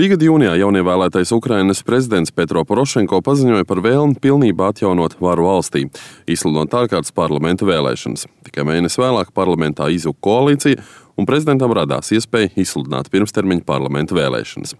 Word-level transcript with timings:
Šī 0.00 0.06
gada 0.14 0.24
jūnijā 0.24 0.52
jaunievēlētais 0.56 1.28
Ukrainas 1.36 1.82
prezidents 1.84 2.32
Petro 2.32 2.62
Porošenko 2.64 3.18
paziņoja 3.20 3.66
par 3.68 3.82
vēlmi 3.84 4.14
pilnībā 4.16 4.70
atjaunot 4.72 5.18
varu 5.20 5.44
valstī, 5.44 5.82
izsludinot 6.24 6.72
ārkārtas 6.78 7.12
parlamenta 7.12 7.68
vēlēšanas. 7.68 8.24
Tikai 8.48 8.64
mēnesi 8.64 8.96
vēlāk 8.96 9.34
parlamentā 9.36 9.90
izjuka 9.92 10.22
koalīcija, 10.24 10.80
un 11.20 11.28
prezidentam 11.28 11.74
radās 11.76 12.12
iespēja 12.16 12.54
izsludināt 12.60 13.12
pirmstermiņa 13.12 13.66
parlamenta 13.68 14.16
vēlēšanas. 14.16 14.76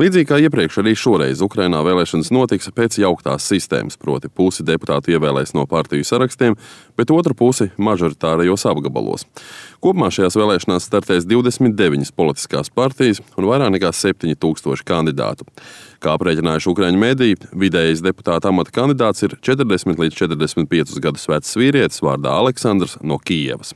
Līdzīgi 0.00 0.28
kā 0.30 0.38
iepriekš, 0.40 0.78
arī 0.80 0.94
šoreiz 0.96 1.42
Ukrainā 1.44 1.82
vēlēšanas 1.84 2.30
notiks 2.32 2.70
pēc 2.72 2.96
jauktās 3.02 3.44
sistēmas, 3.50 3.98
proti, 4.00 4.30
pusi 4.32 4.64
deputātu 4.64 5.12
ievēlēs 5.12 5.52
no 5.52 5.66
partiju 5.68 6.06
sarakstiem, 6.08 6.56
bet 6.96 7.12
otru 7.12 7.36
pusi 7.36 7.68
mažoritārajos 7.76 8.64
apgabalos. 8.70 9.26
Kopumā 9.84 10.08
šajās 10.14 10.38
vēlēšanās 10.40 10.86
startēs 10.88 11.28
29 11.28 12.14
politiskās 12.16 12.72
partijas 12.72 13.20
un 13.36 13.50
vairāk 13.50 13.74
nekā 13.76 13.92
7000 13.92 14.86
kandidātu. 14.88 15.44
Kā 16.00 16.16
aprēķinājuši 16.16 16.72
Ukrāņu 16.72 17.02
mediji, 17.04 17.36
vidējais 17.52 18.00
deputāta 18.06 18.48
amata 18.54 18.72
kandidāts 18.80 19.26
ir 19.26 19.36
40 19.36 20.00
līdz 20.00 20.16
45 20.22 20.96
gadus 21.04 21.28
vecs 21.28 21.52
vīrietis 21.60 22.00
vārdā 22.06 22.38
Aleksandrs 22.40 22.96
no 23.04 23.20
Kijevas. 23.20 23.74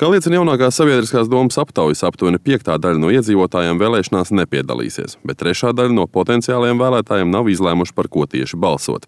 Kā 0.00 0.08
liecina 0.08 0.38
jaunākās 0.38 0.78
sabiedriskās 0.80 1.28
domas 1.28 1.58
aptaujas, 1.60 2.00
aptuveni 2.08 2.38
piektā 2.40 2.78
daļa 2.80 3.02
no 3.02 3.10
iedzīvotājiem 3.12 3.76
vēlēšanās 3.82 4.30
nepiedalīsies, 4.32 5.18
bet 5.28 5.42
trešā 5.42 5.74
daļa 5.76 5.92
no 5.92 6.06
potenciālajiem 6.08 6.80
vēlētājiem 6.80 7.28
nav 7.28 7.50
izlēmuši, 7.52 7.92
par 7.98 8.08
ko 8.08 8.24
tieši 8.24 8.56
balsot. 8.56 9.04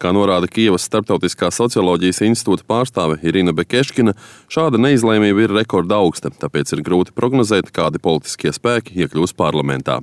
Kā 0.00 0.10
norāda 0.10 0.48
Kievas 0.50 0.82
Startautiskā 0.88 1.52
socioloģijas 1.54 2.22
institūta 2.26 2.64
pārstāve 2.66 3.20
Irina 3.22 3.52
Bekeškina, 3.54 4.16
šāda 4.50 4.80
neizlēmība 4.80 5.44
ir 5.44 5.54
rekorda 5.54 6.00
augsta, 6.00 6.32
tāpēc 6.32 6.72
ir 6.74 6.82
grūti 6.82 7.14
prognozēt, 7.14 7.68
kādi 7.70 8.00
politiskie 8.02 8.50
spēki 8.56 9.04
iekļūs 9.04 9.36
parlamentā. 9.38 10.00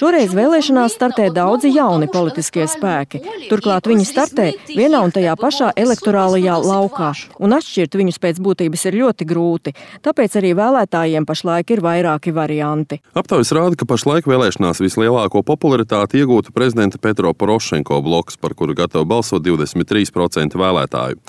Šoreiz 0.00 0.34
vēlēšanās 0.40 0.96
startē 0.96 1.28
daudzi 1.34 1.70
jauni 1.76 2.08
politiskie 2.10 2.66
spēki. 2.72 3.22
Turklāt 3.52 3.86
viņi 3.90 4.08
startē 4.08 4.50
vienā 4.72 5.04
un 5.04 5.14
tajā 5.14 5.38
pašā 5.38 5.70
elektorālajā 5.78 6.58
laukā 6.66 7.12
un 7.42 7.54
atšķirt 7.56 7.96
viņus 8.00 8.20
pēc 8.22 8.40
būtības 8.44 8.84
ir 8.88 8.98
ļoti 9.02 9.26
grūti. 9.28 9.74
Tāpēc 10.04 10.36
arī 10.40 10.52
vēlētājiem 10.58 11.26
pašlaik 11.28 11.72
ir 11.74 11.82
vairāki 11.84 12.34
varianti. 12.34 13.00
Aptaujas 13.18 13.52
rāda, 13.56 13.78
ka 13.78 13.88
pašlaik 13.88 14.28
vēlēšanās 14.30 14.82
vislielāko 14.84 15.42
popularitāti 15.46 16.22
iegūta 16.22 16.54
prezidenta 16.54 17.00
Petro 17.02 17.32
Porošenko 17.34 18.00
bloks, 18.04 18.38
par 18.40 18.54
kuru 18.58 18.76
gatavo 18.78 19.06
balsot 19.08 19.44
23% 19.46 20.58
vēlētāju. 20.58 21.20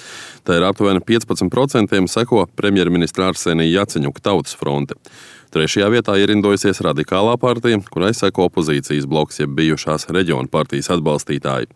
Tā 0.45 0.59
ir 0.59 0.67
aptuveni 0.69 1.03
15% 1.05 2.05
seko 2.09 2.45
premjerministra 2.57 3.29
Arsenija 3.33 3.81
Jaceņuka 3.81 4.25
Tautas 4.29 4.57
fronte. 4.57 4.97
Trešajā 5.49 5.87
vietā 5.89 6.13
ierindojusies 6.21 6.77
radikālā 6.85 7.33
partija, 7.41 7.79
kurai 7.89 8.11
seko 8.13 8.45
opozīcijas 8.45 9.07
bloks, 9.09 9.39
jeb 9.41 9.55
bijušās 9.57 10.05
reģionu 10.13 10.45
partijas 10.51 10.91
atbalstītāji. 10.93 11.71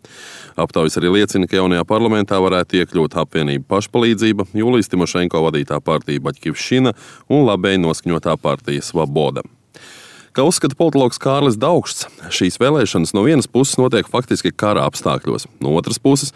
Aptaujas 0.62 1.00
arī 1.00 1.10
liecina, 1.16 1.48
ka 1.50 1.58
jaunajā 1.58 1.82
parlamentā 1.90 2.38
varētu 2.44 2.78
iekļūt 2.84 3.18
apvienība 3.24 3.66
pašpalīdzība, 3.74 4.46
Jūlijas 4.54 4.92
Timošenko 4.94 5.42
vadītā 5.48 5.80
partija 5.82 6.22
Baļķivšina 6.22 6.94
un 7.34 7.44
labēji 7.50 7.82
noskaņotā 7.82 8.38
partija 8.38 8.86
Svaboda. 8.86 9.42
Kā 10.34 10.42
uzskata 10.42 10.74
politologs 10.74 11.20
Kārlis 11.22 11.54
Daugšs, 11.62 12.08
šīs 12.34 12.56
vēlēšanas 12.58 13.12
no 13.14 13.22
vienas 13.22 13.46
puses 13.46 13.76
notiek 13.78 14.08
faktiski 14.10 14.50
kara 14.50 14.82
apstākļos, 14.90 15.44
no 15.62 15.76
otras 15.78 16.00
puses 16.02 16.32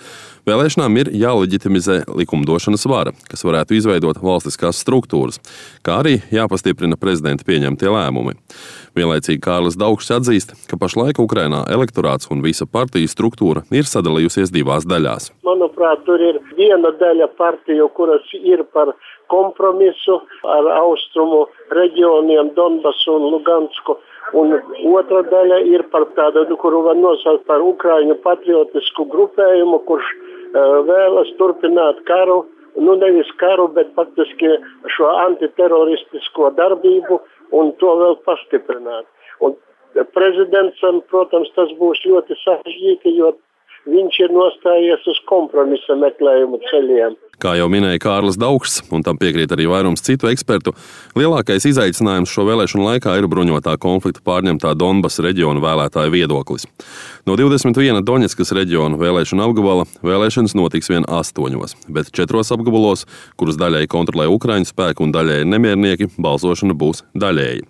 vēlēšanām 0.47 1.01
ir 1.01 1.11
jāleģitimizē 1.19 1.97
likumdošanas 2.21 2.87
vara, 2.87 3.11
kas 3.27 3.43
varētu 3.43 3.75
izveidot 3.75 4.21
valstiskās 4.23 4.79
struktūras, 4.85 5.41
kā 5.83 5.99
arī 6.05 6.21
jāpastiprina 6.31 6.95
prezidenta 6.95 7.43
pieņemtie 7.49 7.91
lēmumi. 7.91 8.39
Vienlaicīgi 8.95 9.43
Kārlis 9.43 9.75
Daugšs 9.83 10.15
atzīst, 10.21 10.55
ka 10.71 10.79
pašlaik 10.79 11.19
Ukrainā 11.19 11.65
elektorāts 11.67 12.31
un 12.31 12.47
visa 12.47 12.71
partiju 12.71 13.11
struktūra 13.11 13.67
ir 13.75 13.91
sadalījusies 13.91 14.55
divās 14.55 14.87
daļās. 14.87 15.33
Manuprāt, 15.43 16.07
tur 16.07 16.23
ir 16.23 16.39
viena 16.55 16.95
daļa 17.03 17.33
partiju, 17.35 17.91
kuras 17.99 18.31
ir 18.39 18.63
par 18.71 18.95
kompromisu 19.33 20.21
ar 20.57 20.69
austrumu 20.79 21.47
reģioniem 21.77 22.53
Donbasu 22.57 23.17
un 23.17 23.31
Lugansku. 23.33 23.99
Un 24.37 24.53
otra 24.93 25.23
daļa 25.25 25.63
ir 25.73 25.87
par 25.93 26.05
tādu, 26.17 26.45
kuru 26.61 26.83
var 26.85 26.99
nosaukt 27.01 27.47
par 27.49 27.65
Ukraiņu 27.65 28.19
patriotisku 28.25 29.07
grupējumu, 29.09 29.81
kurš 29.89 30.11
uh, 30.13 30.81
vēlas 30.89 31.33
turpināt 31.41 32.03
karu, 32.11 32.43
nu 32.77 32.97
nevis 33.01 33.31
karu, 33.41 33.69
bet 33.73 33.95
faktiski 33.97 34.59
šo 34.95 35.09
antiteroristisko 35.25 36.53
darbību 36.59 37.21
un 37.57 37.73
to 37.81 37.95
vēl 38.03 38.19
pastiprināt. 38.29 39.09
Un 39.41 39.57
prezidentam, 40.15 41.01
protams, 41.11 41.51
tas 41.57 41.73
būs 41.81 42.05
ļoti 42.05 42.37
sarežģīti, 42.45 43.17
jo 43.17 43.33
viņš 43.89 44.21
ir 44.27 44.35
nostājies 44.37 45.09
uz 45.09 45.21
kompromisa 45.31 45.97
meklējumu 45.97 46.61
ceļiem. 46.69 47.17
Kā 47.39 47.53
jau 47.55 47.69
minēja 47.71 48.01
Kārlis 48.03 48.35
Daugsts, 48.35 48.81
un 48.91 49.05
tam 49.07 49.19
piekrīt 49.19 49.53
arī 49.55 49.69
vairums 49.71 50.03
citu 50.03 50.27
ekspertu, 50.27 50.73
lielākais 51.15 51.69
izaicinājums 51.71 52.33
šo 52.35 52.43
vēlēšanu 52.49 52.89
laikā 52.89 53.15
ir 53.15 53.29
bruņotā 53.31 53.77
konflikta 53.79 54.25
pārņemtā 54.27 54.73
Donbass 54.75 55.23
reģiona 55.23 55.63
vēlētāju 55.63 56.17
viedoklis. 56.17 56.67
No 57.31 57.39
21 57.39 58.03
Doņetskas 58.03 58.51
reģiona 58.59 58.99
vēlēšana 58.99 59.47
apgabala 59.47 59.87
vēlēšanas 60.03 60.59
notiks 60.59 60.91
vien 60.91 61.07
astoņos, 61.07 61.77
bet 61.87 62.11
četros 62.11 62.51
apgabalos, 62.57 63.07
kurus 63.39 63.61
daļēji 63.63 63.95
kontrolē 63.95 64.27
Ukraiņu 64.35 64.73
spēku 64.73 65.07
un 65.07 65.15
daļēji 65.15 65.47
nemiernieki, 65.55 66.11
balsošana 66.19 66.75
būs 66.75 67.07
daļēji. 67.15 67.69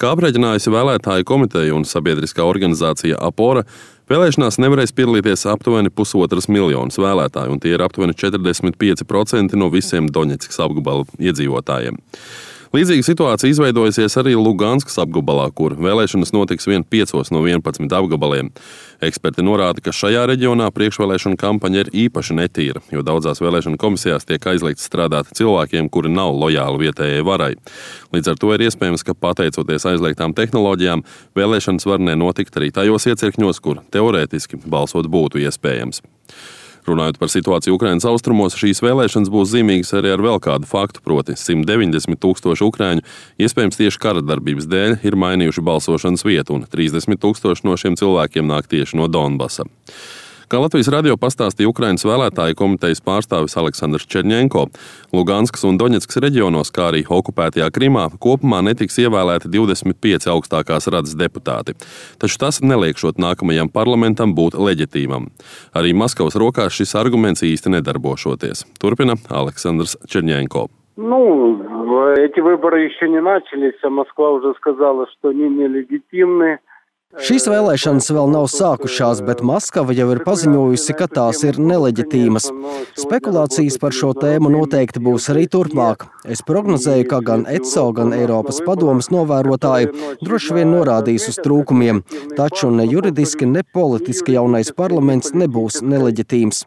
Kā 0.00 0.14
aprēķinājusi 0.14 0.72
vēlētāju 0.72 1.26
komiteja 1.28 1.74
un 1.76 1.82
sabiedriskā 1.84 2.46
organizācija 2.48 3.18
Apora, 3.20 3.66
Vēlēšanās 4.10 4.56
nevarēs 4.58 4.90
piedalīties 4.98 5.44
aptuveni 5.46 5.92
pusotras 5.94 6.48
miljonus 6.50 6.96
vēlētāju, 6.98 7.52
un 7.54 7.60
tie 7.62 7.76
ir 7.76 7.84
aptuveni 7.84 8.16
45% 8.18 9.54
no 9.54 9.68
visiem 9.70 10.08
Doņetskas 10.10 10.58
apgabala 10.64 11.04
iedzīvotājiem. 11.22 12.00
Līdzīga 12.70 13.02
situācija 13.02 13.50
izveidojusies 13.50 14.14
arī 14.20 14.36
Luganskas 14.38 15.00
apgabalā, 15.02 15.48
kur 15.58 15.72
vēlēšanas 15.74 16.30
notiks 16.30 16.68
vien 16.70 16.84
5 16.86 17.32
no 17.34 17.40
11 17.42 17.90
apgabaliem. 17.98 18.52
Eksperti 19.02 19.42
norāda, 19.42 19.82
ka 19.82 19.90
šajā 19.90 20.22
reģionā 20.30 20.68
priekšvēlēšana 20.76 21.34
kampaņa 21.40 21.82
ir 21.82 21.90
īpaši 22.04 22.36
netīra, 22.38 22.84
jo 22.94 23.02
daudzās 23.02 23.42
vēlēšana 23.42 23.80
komisijās 23.80 24.28
tiek 24.28 24.46
aizliegts 24.52 24.86
strādāt 24.86 25.32
cilvēkiem, 25.34 25.90
kuri 25.90 26.14
nav 26.14 26.30
lojāli 26.38 26.84
vietējai 26.84 27.26
varai. 27.26 27.50
Līdz 28.14 28.30
ar 28.30 28.38
to 28.38 28.54
ir 28.54 28.66
iespējams, 28.68 29.02
ka 29.02 29.18
pateicoties 29.18 29.88
aizliegtām 29.90 30.38
tehnoloģijām, 30.38 31.02
vēlēšanas 31.34 31.90
var 31.90 32.06
nenotikt 32.06 32.62
arī 32.62 32.70
tajos 32.78 33.10
iecirkņos, 33.10 33.58
kur 33.66 33.82
teorētiski 33.90 34.62
balsot 34.70 35.10
būtu 35.10 35.42
iespējams. 35.42 36.04
Runājot 36.88 37.18
par 37.20 37.30
situāciju 37.32 37.76
Ukraiņas 37.76 38.06
austrumos, 38.08 38.56
šīs 38.58 38.80
vēlēšanas 38.84 39.32
būs 39.32 39.52
zīmīgas 39.52 39.92
arī 39.98 40.14
ar 40.14 40.24
vēl 40.24 40.40
kādu 40.42 40.68
faktu, 40.70 41.02
proti 41.04 41.36
190 41.36 42.20
tūkstoši 42.22 42.66
ukrāņu, 42.66 43.04
iespējams 43.42 43.80
tieši 43.80 44.00
kara 44.00 44.24
darbības 44.24 44.68
dēļ, 44.70 44.96
ir 45.04 45.18
mainījuši 45.20 45.66
balsošanas 45.66 46.24
vietu, 46.26 46.56
un 46.56 46.66
30 46.70 47.20
tūkstoši 47.20 47.68
no 47.68 47.76
šiem 47.80 48.00
cilvēkiem 48.00 48.48
nāk 48.48 48.70
tieši 48.70 49.00
no 49.00 49.10
Donbasa. 49.12 49.68
Kā 50.49 50.59
Latvijas 50.61 50.91
radio 50.93 51.15
pastāstīja 51.17 51.71
Ukraiņas 51.71 52.05
vēlētāju 52.05 52.57
komitejas 52.59 53.01
pārstāvis 53.01 53.57
Aleksandrs 53.57 54.05
Černienko, 54.05 54.67
Luganskas 55.15 55.65
un 55.65 55.79
Doņetskas 55.81 56.21
reģionos, 56.21 56.69
kā 56.75 56.91
arī 56.91 57.01
okupētajā 57.09 57.71
Krimā, 57.73 58.05
kopumā 58.21 58.61
netiks 58.67 58.99
ievēlēti 59.01 59.49
25 59.55 60.29
augstākās 60.35 60.89
radas 60.93 61.17
deputāti. 61.17 61.73
Taču 62.21 62.39
tas 62.45 62.61
neliekšot 62.61 63.17
nākamajam 63.17 63.73
parlamentam 63.73 64.37
būt 64.37 64.59
leģitīmam. 64.59 65.31
Arī 65.73 65.97
Maskavas 65.97 66.37
rokās 66.37 66.77
šis 66.77 66.93
arguments 67.01 67.41
īsti 67.45 67.73
nedarbošoties. 67.79 68.67
Turpina 68.77 69.17
Aleksandrs 69.29 69.97
Černienko. 70.05 70.69
Ну, 70.97 72.13
эти 72.15 72.39
выборы 72.39 72.85
еще 72.85 73.09
не 73.09 73.19
начались, 73.19 73.75
а 73.83 73.89
Москва 73.89 74.31
уже 74.31 74.53
сказала, 74.53 75.07
что 75.11 75.29
они 75.29 75.49
нелегитимны. 75.49 76.59
Šīs 77.18 77.48
vēlēšanas 77.50 78.06
vēl 78.14 78.28
nav 78.30 78.44
sākušās, 78.46 79.18
bet 79.26 79.40
Maskava 79.42 79.90
jau 79.98 80.04
ir 80.14 80.20
paziņojusi, 80.22 80.94
ka 80.94 81.08
tās 81.10 81.40
ir 81.42 81.56
neleģitīmas. 81.58 82.44
Spekulācijas 83.02 83.80
par 83.82 83.96
šo 83.98 84.12
tēmu 84.14 84.52
noteikti 84.54 85.02
būs 85.02 85.26
arī 85.32 85.48
turpmāk. 85.50 86.04
Es 86.30 86.44
prognozēju, 86.46 87.08
ka 87.10 87.18
gan 87.26 87.42
ECO, 87.50 87.88
gan 87.96 88.14
Eiropas 88.14 88.60
padomas 88.62 89.10
novērotāji 89.10 89.90
droši 90.22 90.54
vien 90.54 90.70
norādīs 90.70 91.26
uz 91.32 91.40
trūkumiem, 91.42 92.04
taču 92.38 92.70
ne 92.70 92.86
juridiski, 92.86 93.48
ne 93.48 93.64
politiski 93.66 94.36
jaunais 94.36 94.70
parlaments 94.76 95.34
nebūs 95.34 95.80
neleģitīms. 95.82 96.62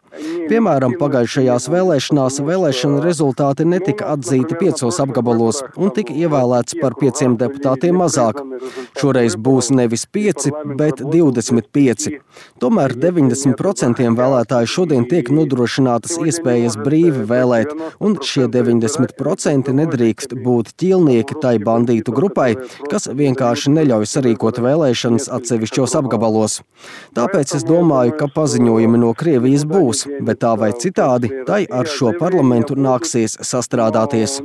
Piemēram, 0.51 0.97
pagājušajās 0.99 1.69
vēlēšanās 1.71 2.41
vēlēšana 2.43 2.99
rezultāti 3.05 3.63
netika 3.69 4.11
atzīti 4.17 4.59
piecos 4.59 4.99
apgabalos 4.99 5.63
un 5.79 5.95
tika 5.95 6.11
ievēlēts 6.11 6.75
par 6.83 6.99
pieciem 6.99 7.39
deputātiem 7.39 7.95
mazāk. 8.03 8.43
Šoreiz 8.99 9.39
būs 9.39 9.71
nevis 9.71 10.03
pieci, 10.03 10.32
5, 10.33 10.75
bet 10.77 11.01
25. 11.01 12.09
Tomēr 12.61 12.93
90% 12.97 14.01
vēlētāju 14.17 14.69
šodien 14.69 15.05
tiek 15.09 15.29
nodrošinātas 15.33 16.17
iespējas 16.23 16.77
brīvi 16.79 17.25
vēlēt, 17.29 17.73
un 18.03 18.17
šie 18.21 18.47
90% 18.51 19.73
nedrīkst 19.79 20.35
būt 20.43 20.73
ķīlnieki 20.79 21.39
tai 21.43 21.57
bandītu 21.63 22.13
grupai, 22.15 22.53
kas 22.91 23.09
vienkārši 23.09 23.73
neļauj 23.77 24.09
sarīkot 24.09 24.61
vēlēšanas 24.63 25.29
atsevišķos 25.37 25.97
apgabalos. 25.99 26.61
Tāpēc 27.17 27.55
es 27.57 27.67
domāju, 27.67 28.15
ka 28.19 28.29
paziņojumi 28.33 29.01
no 29.01 29.13
Krievijas 29.17 29.65
būs, 29.69 30.05
bet 30.21 30.41
tā 30.43 30.55
vai 30.59 30.73
citādi, 30.77 31.31
tai 31.47 31.63
ar 31.69 31.89
šo 31.89 32.13
parlamentu 32.19 32.77
nāksies 32.79 33.37
sastrādāties 33.41 34.39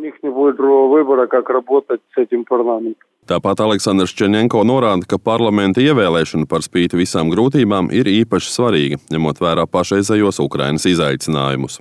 выбора, 0.47 1.27
как 1.27 1.49
работать 1.49 2.01
с 2.13 2.17
этим 2.17 2.45
парламентом. 2.45 3.07
Tāpat 3.23 3.61
Aleksandrs 3.63 4.11
Černienko 4.11 4.59
norāda, 4.67 5.07
ka 5.07 5.15
parlamenta 5.15 5.79
ievēlēšana 5.79 6.43
par 6.51 6.59
spīti 6.65 6.97
visām 6.99 7.29
grūtībām 7.31 7.87
ir 7.95 8.09
īpaši 8.11 8.49
svarīga, 8.51 8.97
ņemot 9.15 9.37
vērā 9.39 9.63
pašreizējos 9.71 10.41
Ukrainas 10.43 10.83
izaicinājumus. 10.91 11.79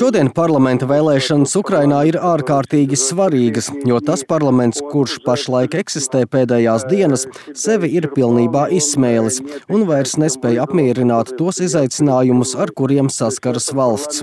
Šodien 0.00 0.30
parlamenta 0.36 0.86
vēlēšanas 0.92 1.56
Ukrainā 1.58 2.04
ir 2.06 2.20
ārkārtīgi 2.22 3.00
svarīgas, 3.02 3.72
jo 3.90 3.98
tas 4.06 4.22
parlaments, 4.22 4.84
kurš 4.92 5.18
pašlaik 5.26 5.74
eksistē 5.82 6.22
pēdējās 6.30 6.86
dienas, 6.92 7.26
sevi 7.58 7.90
ir 7.98 8.06
pilnībā 8.14 8.68
izsmēlis 8.78 9.42
un 9.66 9.82
vairs 9.90 10.14
nespēja 10.22 10.68
apmierināt 10.68 11.34
tos 11.40 11.58
izaicinājumus, 11.58 12.54
ar 12.54 12.70
kuriem 12.70 13.10
saskaras 13.10 13.72
valsts. 13.74 14.22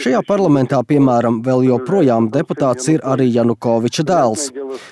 Šajā 0.00 0.20
parlamentā, 0.26 0.80
piemēram, 0.86 1.38
vēl 1.44 1.64
joprojām 1.68 2.26
deputāts 2.34 2.88
ir 2.90 3.02
arī 3.06 3.26
Janukoviča 3.30 4.04
dēls. 4.08 4.48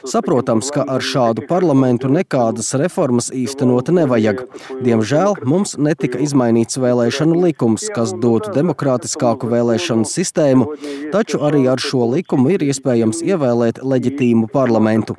Saprotams, 0.07 0.71
ka 0.75 0.85
ar 0.95 1.03
šādu 1.03 1.47
parlamentu 1.49 2.11
nekādas 2.13 2.73
reformas 2.79 3.31
īstenot 3.35 3.91
nevajag. 3.95 4.45
Diemžēl 4.85 5.41
mums 5.49 5.75
netika 5.79 6.21
izmainīts 6.23 6.79
vēlēšanu 6.83 7.41
likums, 7.47 7.89
kas 7.95 8.15
dotu 8.15 8.53
demokrātiskāku 8.55 9.51
vēlēšanu 9.51 10.07
sistēmu, 10.09 10.69
taču 11.15 11.43
arī 11.43 11.65
ar 11.73 11.83
šo 11.83 12.07
likumu 12.13 12.55
ir 12.55 12.67
iespējams 12.69 13.25
ievēlēt 13.27 13.83
leģitīmu 13.83 14.51
parlamentu. 14.53 15.17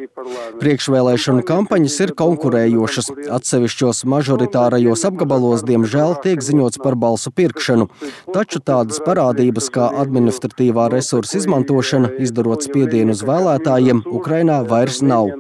Priekšvēlēšanu 0.62 1.44
kampaņas 1.48 2.00
ir 2.06 2.14
konkurējošas. 2.20 3.12
Atsevišķos 3.36 4.04
mažoritārajos 4.08 5.04
apgabalos, 5.10 5.66
diemžēl, 5.68 6.16
tiek 6.24 6.44
ziņots 6.44 6.80
par 6.84 6.96
balsu 7.00 7.34
pirkšanu, 7.36 7.90
taču 8.32 8.62
tādas 8.64 9.02
parādības 9.04 9.73
kā 9.75 9.89
administratīvā 10.03 10.89
resursa 10.93 11.39
izmantošana 11.41 12.15
izdarot 12.21 12.63
spiedienu 12.67 13.17
uz 13.17 13.23
vēlētājiem, 13.27 14.05
Ukrainā 14.07 14.63
vairs 14.69 15.01
nav. 15.03 15.31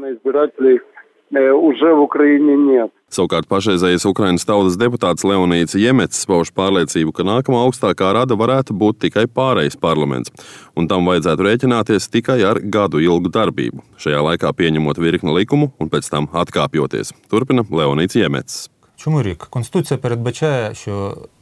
Savukārt 3.12 3.49
pašreizējais 3.49 4.06
Ukraiņas 4.08 4.46
tautas 4.49 4.78
deputāts 4.81 5.25
Leonīds 5.28 5.76
Jemets 5.76 6.25
pauž 6.28 6.52
pārliecību, 6.56 7.12
ka 7.12 7.25
nākamā 7.28 7.60
augstākā 7.66 8.14
rada 8.16 8.37
varētu 8.37 8.76
būt 8.76 9.02
tikai 9.05 9.26
pārējais 9.28 9.76
parlaments, 9.81 10.32
un 10.76 10.88
tam 10.88 11.08
vajadzētu 11.08 11.44
rēķināties 11.44 12.08
tikai 12.12 12.40
ar 12.49 12.60
gadu 12.64 13.00
ilgu 13.05 13.28
darbību, 13.32 13.84
šajā 14.00 14.25
laikā 14.31 14.55
pieņemot 14.56 15.00
virkni 15.05 15.37
likumu 15.37 15.70
un 15.81 15.93
pēc 15.93 16.08
tam 16.08 16.28
atkāpjoties. 16.32 17.12
Turpina 17.28 17.64
Leonīds 17.69 18.16
Jemets. 18.16 18.69
Чому 18.99 19.22
рік? 19.22 19.46
Конституція 19.50 19.99
передбачає, 19.99 20.75
що 20.75 21.16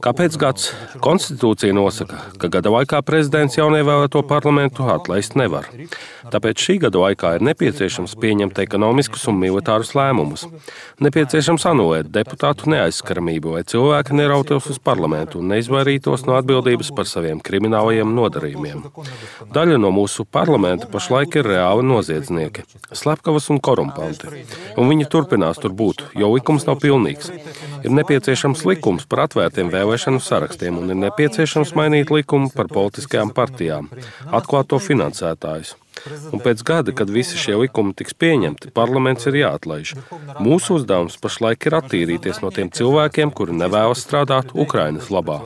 Kāpēc 0.00 0.36
gads? 0.40 0.70
Konstitūcija 1.04 1.74
nosaka, 1.76 2.16
ka 2.40 2.48
gada 2.48 2.70
laikā 2.72 3.02
prezidents 3.04 3.58
jaunievēlēto 3.58 4.22
parlamentu 4.24 4.86
atlaist 4.88 5.34
nevar. 5.36 5.66
Tāpēc 6.32 6.64
šī 6.64 6.76
gada 6.86 7.02
laikā 7.02 7.34
ir 7.36 7.44
nepieciešams 7.44 8.14
pieņemt 8.22 8.62
ekonomiskus 8.64 9.26
un 9.28 9.36
militārus 9.42 9.92
lēmumus. 9.98 10.46
Nepieciešams 11.04 11.66
anulēt 11.68 12.08
deputātu 12.14 12.70
neaizskaramību, 12.72 13.52
lai 13.58 13.62
cilvēki 13.68 14.16
nerautos 14.16 14.70
uz 14.72 14.80
parlamentu 14.80 15.42
un 15.42 15.52
neizvairītos 15.52 16.24
no 16.24 16.38
atbildības 16.40 16.94
par 16.96 17.10
saviem 17.12 17.44
kriminālajiem 17.44 18.16
nodarījumiem. 18.16 18.88
Daļa 19.52 19.76
no 19.84 19.92
mūsu 19.92 20.24
parlamenta 20.24 20.88
pašlaik 20.88 21.36
ir 21.42 21.50
reāli 21.52 21.84
noziedznieki, 21.92 22.64
slepkavas 22.88 23.52
un 23.52 23.60
korumpanti. 23.60 24.32
Un 24.80 24.88
viņi 24.88 25.12
turpinās 25.12 25.60
tur 25.60 25.76
būt, 25.76 26.08
jo 26.16 26.32
likums 26.32 26.64
nav 26.64 26.80
pilnīgs. 26.80 27.28
Ir 27.84 27.92
nepieciešams 27.96 28.29
nepieciešams 28.30 28.60
likums 28.62 29.06
par 29.10 29.24
atvērtiem 29.24 29.72
vēlēšanu 29.72 30.20
sarakstiem 30.22 30.76
un 30.78 30.92
ir 30.94 30.98
nepieciešams 31.02 31.74
mainīt 31.74 32.12
likumu 32.14 32.52
par 32.54 32.70
politiskajām 32.70 33.34
partijām, 33.34 33.90
atklāt 34.30 34.70
to 34.70 34.78
finansētājus. 34.78 35.74
Un 36.32 36.40
pēc 36.40 36.62
gada, 36.66 36.94
kad 36.96 37.10
visi 37.12 37.38
šie 37.40 37.56
likumi 37.60 37.92
tiks 37.96 38.14
pieņemti, 38.16 38.70
parlaments 38.76 39.26
ir 39.28 39.36
jāatlaiž. 39.40 39.94
Mūsu 40.40 40.78
uzdevums 40.78 41.18
pašlaik 41.20 41.66
ir 41.68 41.76
attīrīties 41.80 42.40
no 42.44 42.52
tiem 42.54 42.70
cilvēkiem, 42.72 43.32
kuri 43.36 43.56
nevēlas 43.58 44.04
strādāt 44.06 44.54
Ukrainas 44.54 45.10
labā. 45.12 45.40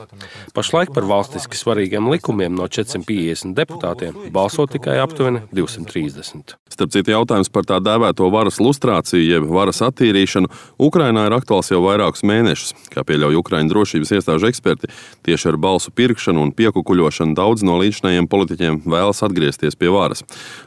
Pašlaik 0.55 0.93
par 0.95 1.07
valstiski 1.09 1.59
svarīgiem 1.59 2.07
likumiem 2.11 2.55
no 2.55 2.69
450 2.71 3.55
deputātiem 3.57 4.15
balso 4.35 4.67
tikai 4.69 4.99
aptuveni 5.03 5.43
230. 5.55 6.55
Starp 6.75 6.91
citu, 6.91 7.13
jautājums 7.13 7.51
par 7.53 7.67
tā 7.67 7.77
dēvēto 7.83 8.27
varas 8.33 8.57
lustrāciju, 8.59 9.23
jeb 9.23 9.45
varas 9.47 9.81
attīrīšanu, 9.85 10.49
Ukrainā 10.81 11.27
ir 11.27 11.35
aktuāls 11.37 11.71
jau 11.71 11.79
vairākus 11.85 12.25
mēnešus. 12.27 12.73
Kā 12.91 13.03
pieļauj 13.07 13.39
Ukraiņu 13.39 13.71
drošības 13.71 14.11
iestāžu 14.17 14.49
eksperti, 14.49 14.89
tieši 15.27 15.53
ar 15.53 15.59
balsu 15.61 15.93
pirkšanu 15.95 16.43
un 16.43 16.51
piekukuļošanu 16.57 17.37
daudz 17.37 17.63
no 17.63 17.77
līdzinājiem 17.79 18.27
politiķiem 18.31 18.81
vēlas 18.83 19.23
atgriezties 19.23 19.79
pie 19.79 19.93
varas. 19.93 20.25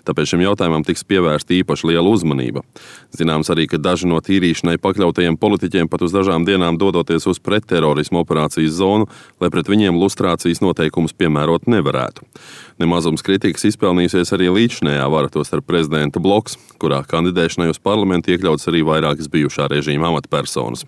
Tāpēc 0.09 0.33
šim 0.33 0.45
jautājumam 0.45 0.85
tiks 0.87 1.05
pievērsta 1.09 1.57
īpaši 1.59 1.91
liela 1.91 2.09
uzmanība. 2.11 2.63
Zināms 3.17 3.51
arī, 3.53 3.67
ka 3.71 3.81
daži 3.81 4.09
no 4.11 4.21
tīrīšanai 4.25 4.79
pakļautajiem 4.83 5.39
politiķiem 5.41 5.91
pat 5.91 6.05
uz 6.07 6.15
dažām 6.15 6.47
dienām 6.49 6.79
dodoties 6.81 7.27
uz 7.31 7.41
pretterorismu 7.43 8.23
operācijas 8.23 8.79
zonu, 8.79 9.09
lai 9.41 9.51
pret 9.55 9.71
viņiem 9.71 9.99
lustrācijas 9.99 10.63
noteikumus 10.65 11.17
piemērot 11.17 11.69
nevarētu. 11.71 12.27
Nemazums 12.79 13.25
kritikas 13.27 13.67
izpelnījusies 13.73 14.33
arī 14.37 14.53
līdzinējā 14.55 15.09
vara, 15.11 15.33
tostarp 15.33 15.67
prezidenta 15.67 16.23
bloks, 16.23 16.59
kurā 16.79 17.03
kandidēšanai 17.09 17.73
uz 17.73 17.83
parlamentu 17.83 18.35
iekļauts 18.35 18.71
arī 18.71 18.85
vairākas 18.87 19.31
bijušā 19.33 19.71
režīma 19.73 20.13
amatpersonas. 20.13 20.87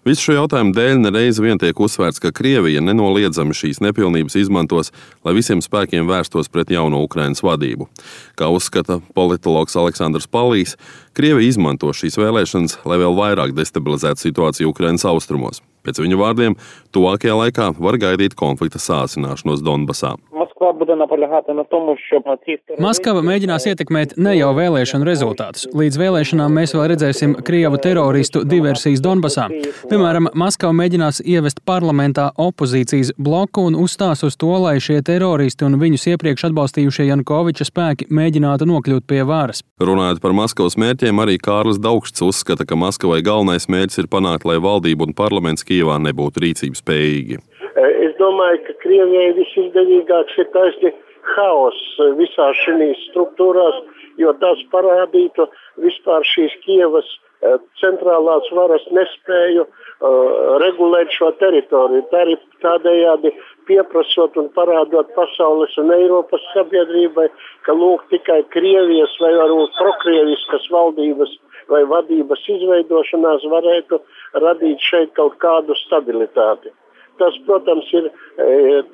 Visu 0.00 0.30
šo 0.30 0.34
jautājumu 0.38 0.72
dēļ 0.72 1.02
nereiz 1.02 1.36
vien 1.44 1.58
tiek 1.60 1.76
uzsvērts, 1.76 2.22
ka 2.24 2.30
Krievija 2.32 2.80
nenoliedzami 2.80 3.52
šīs 3.52 3.82
nepilnības 3.84 4.38
izmantos, 4.40 4.88
lai 5.28 5.34
visiem 5.36 5.60
spēkiem 5.60 6.08
vērstos 6.08 6.48
pret 6.48 6.72
jauno 6.72 7.02
Ukraiņas 7.04 7.44
vadību. 7.44 7.84
Kā 8.32 8.48
uzskata 8.48 9.02
politologs 9.12 9.76
Aleksandrs 9.76 10.24
Palīs, 10.24 10.78
Krievija 11.12 11.52
izmanto 11.52 11.92
šīs 11.92 12.16
vēlēšanas, 12.16 12.78
lai 12.88 12.96
vēl 13.02 13.18
vairāk 13.18 13.52
destabilizētu 13.52 14.24
situāciju 14.24 14.72
Ukraiņas 14.72 15.04
austrumos. 15.12 15.60
Pēc 15.84 16.00
viņa 16.00 16.16
vārdiem, 16.20 16.56
tuvākajā 16.96 17.36
laikā 17.36 17.70
var 17.76 18.00
gaidīt 18.00 18.38
konflikta 18.40 18.80
sāsināšanos 18.80 19.60
Donbasā. 19.64 20.16
Москва 20.59 20.73
буде 20.73 20.95
наполягати 20.95 21.53
на 21.53 21.63
тому, 21.63 21.95
щоб 22.07 22.23
на 22.25 22.37
цій 22.45 22.57
стороні 22.63 22.85
Maskava 22.87 23.21
mēģinās 23.23 23.65
ietekmēt 23.71 24.15
ne 24.17 24.33
jau 24.35 24.51
vēlēšanu 24.57 25.07
rezultātus. 25.07 25.63
Līdz 25.79 25.99
vēlēšanām 26.01 26.51
mēs 26.59 26.73
vēl 26.75 26.89
redzēsim 26.91 27.35
Krievu 27.47 27.79
teroristu 27.79 28.43
diversijas 28.43 29.03
Donbasā. 29.05 29.47
Piemēram, 29.89 30.27
Maskava 30.33 30.75
mēģinās 30.75 31.21
ievest 31.23 31.61
parlamentā 31.71 32.27
opozīcijas 32.47 33.13
bloku 33.17 33.63
un 33.69 33.79
uzstās 33.79 34.25
uz 34.27 34.35
to, 34.35 34.51
lai 34.65 34.75
šie 34.83 34.99
teroristi 35.11 35.65
un 35.67 35.79
viņus 35.79 36.07
iepriekš 36.13 36.49
atbalstījušie 36.49 37.07
Janukoviča 37.11 37.69
spēki 37.71 38.09
mēģinātu 38.11 38.67
nokļūt 38.67 39.07
pie 39.07 39.23
varas. 39.23 39.63
Runājot 39.79 40.21
par 40.23 40.35
Maskavas 40.35 40.75
mērķiem, 40.75 41.23
arī 41.23 41.39
Kārlis 41.39 41.79
Daugšs 41.79 42.27
uzskata, 42.27 42.67
ka 42.67 42.75
Maskavai 42.75 43.21
galvenais 43.23 43.69
mērķis 43.71 44.03
ir 44.03 44.11
panākt, 44.11 44.43
lai 44.49 44.59
valdība 44.59 45.07
un 45.07 45.15
parlaments 45.15 45.63
Kijevā 45.63 45.97
nebūtu 46.09 46.43
rīcības 46.43 46.83
spējīgi. 46.83 47.39
Es 47.78 48.16
domāju, 48.18 48.64
ka 48.66 48.74
Krievijai 48.82 49.30
visizdevīgāks 49.36 50.38
ir 50.42 50.48
taisni 50.54 50.92
haoss 51.36 51.98
visās 52.18 52.58
šīs 52.64 53.02
struktūrās, 53.10 53.82
jo 54.18 54.32
tas 54.40 54.62
parādītu 54.72 55.46
vispār 55.84 56.26
šīs 56.26 56.56
Kievas 56.64 57.06
eh, 57.06 57.58
centrālās 57.80 58.48
varas 58.56 58.82
nespēju 58.90 59.66
uh, 59.66 60.56
regulēt 60.62 61.12
šo 61.14 61.30
teritoriju. 61.40 62.02
Tā 62.10 62.24
arī 62.24 62.36
tādējādi 62.64 63.32
pieprasot 63.70 64.36
un 64.40 64.50
parādot 64.56 65.14
pasaules 65.14 65.76
un 65.78 65.92
Eiropas 65.94 66.42
sabiedrībai, 66.54 67.28
ka 67.68 67.76
lūk 67.76 68.08
tikai 68.10 68.42
Krievijas 68.56 69.14
vai 69.22 69.32
varbūt 69.38 69.78
prokrieviskas 69.78 70.66
valdības 70.74 71.38
vai 71.70 71.84
vadības 71.86 72.44
izveidošanās 72.56 73.46
varētu 73.54 74.00
radīt 74.42 74.82
šeit 74.90 75.14
kaut 75.14 75.38
kādu 75.42 75.76
stabilitāti. 75.84 76.74
Tas, 77.20 77.36
protams, 77.46 77.86
ir 77.94 78.08
e, 78.08 78.12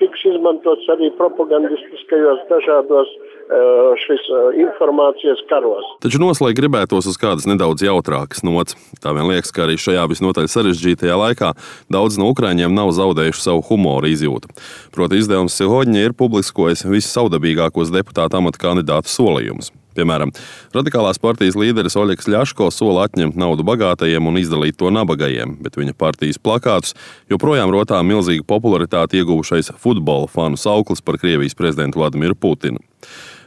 tiks 0.01 0.25
izmantots 0.33 0.89
arī 0.93 1.13
propagandistiskajos 1.19 2.43
dažādos 2.51 3.13
e, 3.15 3.61
šis 4.03 4.27
e, 4.27 4.43
informācijas 4.67 5.45
karos. 5.51 5.87
Taču 6.05 6.21
noslēgt 6.23 6.59
gribētos 6.61 7.09
uz 7.11 7.21
kādas 7.23 7.49
nedaudz 7.49 7.87
jautrākas 7.87 8.45
nots. 8.47 8.77
Tā 9.03 9.15
vien 9.17 9.31
liekas, 9.31 9.55
ka 9.55 9.65
arī 9.67 9.79
šajā 9.81 10.05
visnotaļ 10.13 10.51
sarežģītajā 10.53 11.17
laikā 11.23 11.55
daudz 11.93 12.19
no 12.21 12.33
ukrāņiem 12.35 12.75
nav 12.75 12.93
zaudējuši 12.99 13.47
savu 13.47 13.65
humoru 13.71 14.11
izjūtu. 14.13 14.53
Proti, 14.97 15.23
izdevums 15.23 15.57
Sihoģņa 15.57 16.07
ir 16.09 16.19
publiskojis 16.19 16.87
visus 16.91 17.15
saudabīgākos 17.17 17.95
deputāta 17.95 18.43
amata 18.43 18.61
kandidātu 18.67 19.13
solījumus. 19.13 19.73
Piemēram, 19.97 20.33
radikālās 20.77 21.21
partijas 21.23 21.57
līderis 21.59 21.97
Oļegs 21.97 22.29
Ļaško 22.33 22.69
sola 22.75 23.07
atņemt 23.09 23.39
naudu 23.41 23.65
bagātajiem 23.67 24.29
un 24.29 24.41
izdalīt 24.41 24.77
to 24.81 24.93
nabagajiem, 24.93 25.57
bet 25.65 25.79
viņa 25.81 25.97
partijas 25.99 26.41
plakātus 26.43 26.97
joprojām 27.33 27.73
rotā 27.73 28.03
milzīgu 28.05 28.45
popularitāti 28.49 29.23
ieguvušais 29.23 29.73
futbola 29.81 30.29
fanu 30.29 30.61
sauklis 30.61 31.05
par 31.05 31.21
Krievijas 31.23 31.57
prezidentu 31.57 32.03
Vladimiru 32.03 32.37
Putinu. 32.37 32.83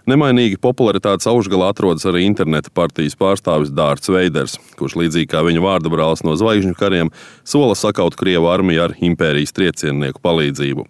Nemainīgi 0.10 0.58
popularitātes 0.58 1.28
augšgalā 1.30 1.68
atrodas 1.70 2.08
arī 2.10 2.24
interneta 2.26 2.72
partijas 2.74 3.18
pārstāvis 3.20 3.70
Dārts 3.76 4.10
Veiders, 4.10 4.56
kurš 4.80 4.96
līdzīgi 5.04 5.30
kā 5.30 5.44
viņa 5.46 5.62
vārda 5.62 5.92
brālis 5.94 6.24
no 6.26 6.34
zvaigžņu 6.40 6.78
kariem 6.80 7.12
sola 7.46 7.76
sakaut 7.78 8.18
Krievu 8.18 8.50
armiju 8.50 8.88
ar 8.88 8.96
impērijas 8.98 9.54
trieciennieku 9.54 10.24
palīdzību. 10.26 10.88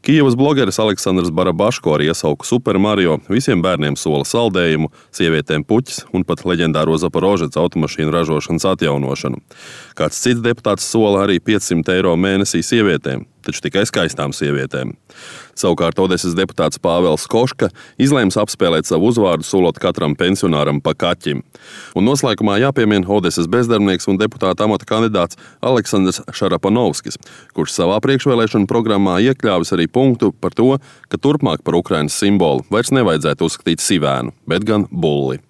Kijavas 0.00 0.36
blogeris 0.36 0.78
Aleksandrs 0.78 1.30
Barabaško 1.30 1.94
ar 1.94 2.00
iesauku 2.00 2.46
Super 2.46 2.78
Mario 2.78 3.18
visiem 3.28 3.60
bērniem 3.60 3.98
sola 4.00 4.24
saldējumu, 4.24 4.88
sievietēm 5.12 5.66
puķis 5.68 6.06
un 6.16 6.24
pat 6.24 6.46
leģendāro 6.48 6.96
Zaporožets 6.96 7.60
automašīnu 7.60 8.14
ražošanas 8.14 8.64
atjaunošanu. 8.72 9.42
Kāds 10.00 10.22
cits 10.24 10.40
deputāts 10.40 10.88
sola 10.88 11.26
arī 11.26 11.36
500 11.44 11.98
eiro 11.98 12.14
mēnesī 12.16 12.62
sievietēm, 12.64 13.26
taču 13.44 13.62
tikai 13.66 13.84
skaistām 13.88 14.34
sievietēm. 14.36 14.94
Savukārt 15.58 15.98
Odeses 16.00 16.36
deputāts 16.38 16.80
Pāvils 16.82 17.26
Koška 17.30 17.68
izlēms 18.00 18.38
apspēlēt 18.40 18.88
savu 18.88 19.10
uzvārdu, 19.10 19.44
solot 19.46 19.78
katram 19.82 20.16
pensionāram 20.18 20.80
pa 20.84 20.94
kaķim. 20.96 21.42
Un 21.98 22.08
noslēgumā 22.08 22.58
jāpiemina 22.62 23.08
Odeses 23.10 23.50
bezdarbnieks 23.50 24.08
un 24.10 24.20
deputāta 24.20 24.64
amata 24.66 24.88
kandidāts 24.88 25.38
Aleksandrs 25.60 26.22
Šarapanovskis, 26.32 27.20
kurš 27.56 27.76
savā 27.76 28.00
priekšvēlēšana 28.04 28.70
programmā 28.70 29.18
iekļāvis 29.30 29.74
arī 29.76 29.88
punktu 29.90 30.32
par 30.32 30.56
to, 30.56 30.76
ka 31.08 31.20
turpmāk 31.20 31.64
par 31.66 31.78
Ukrainas 31.80 32.16
simbolu 32.16 32.64
vairs 32.72 32.94
nevajadzētu 32.96 33.50
uzskatīt 33.50 33.84
sivēnu, 33.84 34.36
bet 34.48 34.68
gan 34.68 34.88
bulli. 34.90 35.42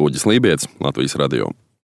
Uģis 0.00 0.26
Lībijams, 0.26 0.70
Latvijas 0.82 1.18
radio. 1.20 1.52